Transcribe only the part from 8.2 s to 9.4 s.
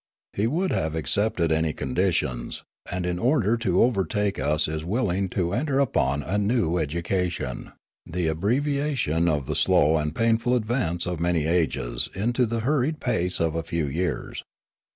abbrevia tion